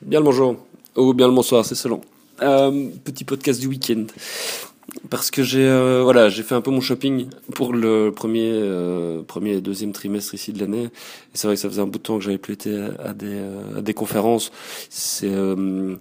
[0.00, 0.56] Bien le bonjour,
[0.94, 2.00] ou bien le bonsoir, c'est selon.
[2.40, 4.04] Euh, petit podcast du week-end.
[5.10, 9.22] Parce que j'ai euh, voilà, j'ai fait un peu mon shopping pour le premier euh,
[9.24, 10.84] premier et deuxième trimestre ici de l'année.
[10.84, 10.90] Et
[11.34, 13.26] c'est vrai que ça faisait un bout de temps que j'avais plus été à, des
[13.26, 14.52] euh, à des conférences.
[14.88, 15.96] C'est euh,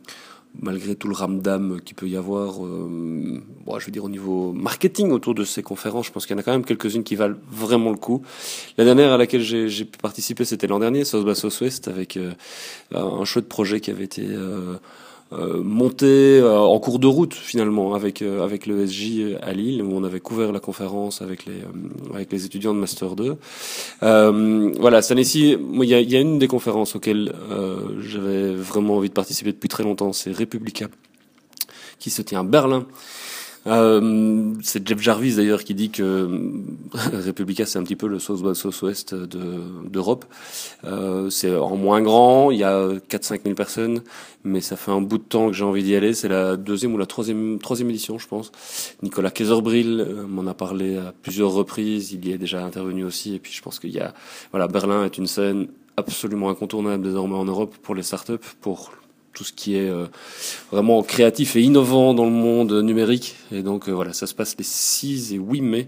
[0.62, 4.54] malgré tout le ramdam qu'il peut y avoir, euh, bon, je veux dire au niveau
[4.54, 7.16] marketing autour de ces conférences, je pense qu'il y en a quand même quelques-unes qui
[7.16, 8.22] valent vraiment le coup.
[8.78, 12.34] La dernière à laquelle j'ai pu participer, c'était l'an dernier, South by Southwest, avec euh,
[12.94, 14.78] un chouette projet qui avait été euh,
[15.34, 19.84] euh, monté euh, en cours de route finalement avec euh, avec le SJ à Lille
[19.84, 23.36] où on avait couvert la conférence avec les euh, avec les étudiants de master 2.
[24.04, 27.34] Euh, voilà, cette année-ci, il y a, y a une des conférences auxquelles
[28.00, 30.88] j'avais vraiment envie de participer depuis très longtemps, c'est Republica
[32.00, 32.86] qui se tient à Berlin.
[33.68, 36.30] Euh, c'est Jeff Jarvis d'ailleurs qui dit que
[37.26, 40.26] Republica c'est un petit peu le South-Ouest d'Europe.
[40.86, 44.02] euh, c'est en moins grand, il y a 4-5 000 personnes,
[44.44, 46.14] mais ça fait un bout de temps que j'ai envie d'y aller.
[46.14, 48.52] C'est la deuxième ou la troisième, troisième édition, je pense.
[49.04, 53.36] Nicolas Kaiserbril euh, m'en a parlé à plusieurs reprises, il y est déjà intervenu aussi,
[53.36, 54.14] et puis je pense qu'il y a,
[54.52, 58.92] voilà, Berlin est une scène absolument incontournable désormais en Europe pour les startups, pour
[59.34, 60.06] tout ce qui est euh,
[60.72, 63.36] vraiment créatif et innovant dans le monde numérique.
[63.52, 65.88] Et donc euh, voilà, ça se passe les 6 et 8 mai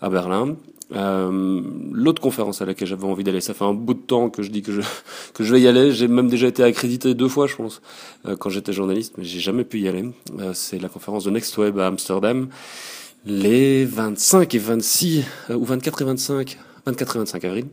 [0.00, 0.56] à Berlin.
[0.94, 4.42] Euh, L'autre conférence à laquelle j'avais envie d'aller, ça fait un bout de temps que
[4.42, 4.80] je dis que je
[5.34, 5.92] que je vais y aller.
[5.92, 7.82] J'ai même déjà été accrédité deux fois, je pense,
[8.26, 10.04] euh, quand j'étais journaliste, mais j'ai jamais pu y aller.
[10.38, 12.48] Euh, C'est la conférence de Next Web à Amsterdam,
[13.24, 17.66] les 25 et 26 euh, ou 24 et 25, 24 et 25 avril.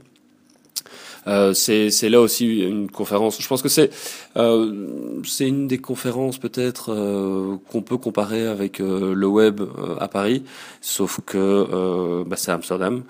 [1.28, 3.42] Euh, c'est là aussi une conférence.
[3.42, 3.90] Je pense que c'est
[4.38, 10.08] euh, une des conférences peut-être euh, qu'on peut comparer avec euh, le web euh, à
[10.08, 10.44] Paris,
[10.82, 13.04] sauf que euh, bah, c'est Amsterdam,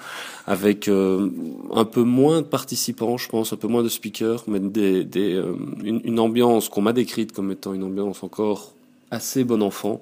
[0.48, 5.04] avec un peu moins de participants, je pense, un peu moins de speakers, mais des,
[5.04, 5.42] des
[5.84, 8.72] une, ambiance qu'on m'a décrite comme étant une ambiance encore
[9.10, 10.02] assez bon enfant,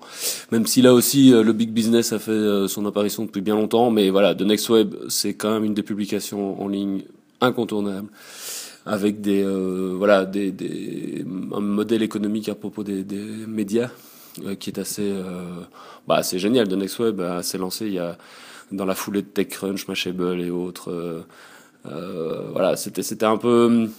[0.52, 4.10] même si là aussi le big business a fait son apparition depuis bien longtemps, mais
[4.10, 7.04] voilà, The Next Web, c'est quand même une des publications en ligne
[7.42, 8.08] incontournable
[8.86, 13.04] avec des euh, voilà des, des un modèle économique à propos des,
[13.48, 13.90] médias
[14.46, 15.62] euh, qui est assez euh,
[16.08, 16.68] bah assez génial.
[16.68, 18.02] De NextWeb euh, s'est lancé il y
[18.72, 21.24] dans la foulée de TechCrunch, Mashable et autres
[21.84, 23.90] voilà c'était c'était un peu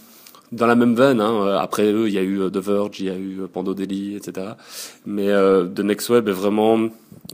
[0.53, 1.19] dans la même veine.
[1.19, 1.57] Hein.
[1.59, 4.47] Après eux, il y a eu The Verge, il y a eu Pandodeli, etc.
[5.05, 6.89] Mais euh, The Next Web est vraiment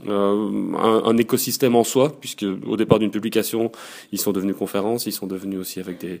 [0.08, 3.70] euh, un, un, écosystème en soi, puisque au départ d'une publication,
[4.12, 6.20] ils sont devenus conférences, ils sont devenus aussi avec des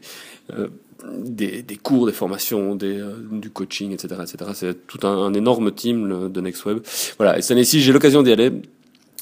[0.52, 0.68] euh,
[1.16, 4.50] des, des, cours, des formations, des, euh, du coaching, etc., etc.
[4.52, 6.80] C'est tout un, un, énorme team de Next Web.
[7.16, 7.38] Voilà.
[7.38, 8.52] Et cette année-ci, j'ai l'occasion d'y aller.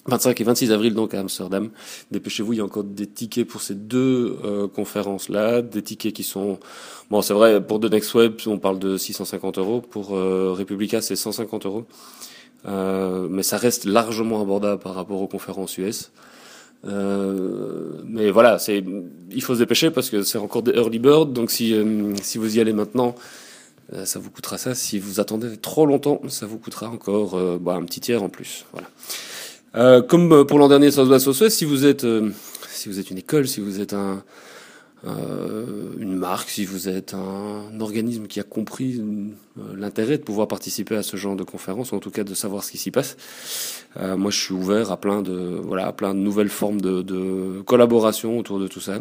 [0.08, 1.70] 25 et 26 avril donc à Amsterdam.
[2.10, 6.24] Dépêchez-vous, il y a encore des tickets pour ces deux euh, conférences-là, des tickets qui
[6.24, 6.58] sont
[7.10, 11.00] bon, c'est vrai pour The Next Web, on parle de 650 euros, pour euh, Republica
[11.00, 11.84] c'est 150 euros,
[12.66, 16.10] euh, mais ça reste largement abordable par rapport aux conférences US.
[16.86, 18.84] Euh, mais voilà, c'est
[19.30, 22.38] il faut se dépêcher parce que c'est encore des early bird, donc si euh, si
[22.38, 23.14] vous y allez maintenant.
[24.04, 24.74] Ça vous coûtera ça.
[24.74, 28.66] Si vous attendez trop longtemps, ça vous coûtera encore bah, un petit tiers en plus.
[28.72, 28.86] Voilà.
[29.74, 32.30] Euh, comme pour l'an dernier, South by Southwest, si vous êtes, euh,
[32.68, 34.22] si vous êtes une école, si vous êtes un,
[35.06, 39.00] euh, une marque, si vous êtes un, organisme qui a compris
[39.74, 42.64] l'intérêt de pouvoir participer à ce genre de conférence, ou en tout cas de savoir
[42.64, 43.16] ce qui s'y passe,
[44.00, 47.60] moi je suis ouvert à plein de, voilà, à plein de nouvelles formes de, de
[47.62, 49.00] collaboration autour de tout ça.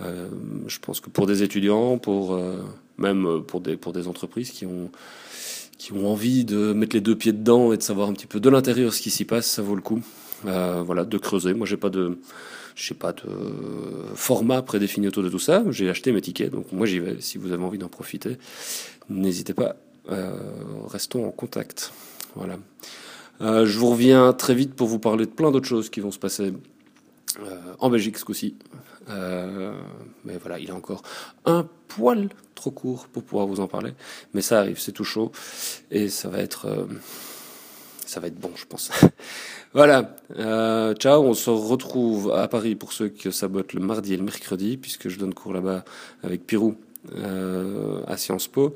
[0.00, 2.40] je pense que pour des étudiants, pour
[2.98, 4.90] même pour des pour des entreprises qui ont
[5.78, 8.40] qui ont envie de mettre les deux pieds dedans et de savoir un petit peu
[8.40, 10.02] de l'intérieur ce qui s'y passe, ça vaut le coup.
[10.46, 11.54] Euh, voilà, de creuser.
[11.54, 12.18] Moi, j'ai pas de,
[12.98, 13.22] pas de
[14.14, 15.64] format prédéfini autour de tout ça.
[15.70, 17.16] J'ai acheté mes tickets, donc moi j'y vais.
[17.20, 18.36] Si vous avez envie d'en profiter,
[19.08, 19.76] n'hésitez pas.
[20.10, 20.36] Euh,
[20.86, 21.92] restons en contact.
[22.34, 22.58] Voilà.
[23.40, 26.10] Euh, je vous reviens très vite pour vous parler de plein d'autres choses qui vont
[26.10, 26.52] se passer
[27.40, 28.56] euh, en Belgique ce coup-ci.
[29.08, 29.74] Euh,
[30.24, 31.02] mais voilà, il est encore
[31.44, 33.92] un poil trop court pour pouvoir vous en parler.
[34.32, 35.32] Mais ça arrive, c'est tout chaud.
[35.90, 36.86] Et ça va être, euh,
[38.06, 38.90] ça va être bon, je pense.
[39.74, 40.16] voilà.
[40.36, 44.24] Euh, ciao, on se retrouve à Paris pour ceux qui sabotent le mardi et le
[44.24, 45.84] mercredi, puisque je donne cours là-bas
[46.22, 46.76] avec Pirou.
[47.12, 48.74] Euh, à Sciences Po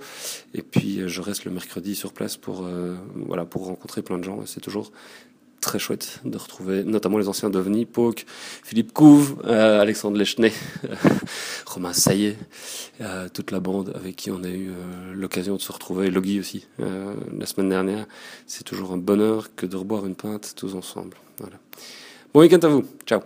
[0.52, 4.24] et puis je reste le mercredi sur place pour euh, voilà pour rencontrer plein de
[4.24, 4.92] gens c'est toujours
[5.60, 8.24] très chouette de retrouver notamment les anciens d'OVNI, Pauque,
[8.62, 10.52] Philippe Couve, euh, Alexandre Lechnet,
[11.66, 12.36] Romain Saillet,
[13.00, 16.40] euh, toute la bande avec qui on a eu euh, l'occasion de se retrouver, Logi
[16.40, 18.06] aussi, la semaine dernière.
[18.46, 21.16] C'est toujours un bonheur que de reboire une pinte tous ensemble.
[21.38, 21.56] Voilà.
[22.32, 22.84] Bon week-end à vous.
[23.06, 23.20] Ciao.